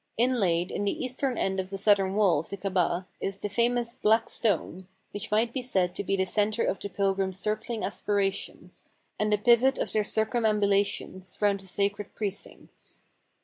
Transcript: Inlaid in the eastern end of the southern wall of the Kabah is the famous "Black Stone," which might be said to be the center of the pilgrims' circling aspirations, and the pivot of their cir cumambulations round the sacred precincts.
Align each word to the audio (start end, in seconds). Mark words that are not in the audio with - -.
Inlaid 0.17 0.71
in 0.71 0.83
the 0.83 1.03
eastern 1.05 1.37
end 1.37 1.59
of 1.59 1.69
the 1.69 1.77
southern 1.77 2.15
wall 2.15 2.39
of 2.39 2.49
the 2.49 2.57
Kabah 2.57 3.05
is 3.19 3.37
the 3.37 3.49
famous 3.49 3.93
"Black 3.93 4.29
Stone," 4.29 4.87
which 5.11 5.29
might 5.29 5.53
be 5.53 5.61
said 5.61 5.93
to 5.93 6.03
be 6.03 6.15
the 6.15 6.25
center 6.25 6.63
of 6.63 6.79
the 6.79 6.89
pilgrims' 6.89 7.37
circling 7.37 7.83
aspirations, 7.83 8.85
and 9.19 9.31
the 9.31 9.37
pivot 9.37 9.77
of 9.77 9.91
their 9.91 10.03
cir 10.03 10.25
cumambulations 10.25 11.39
round 11.39 11.59
the 11.59 11.67
sacred 11.67 12.15
precincts. 12.15 13.01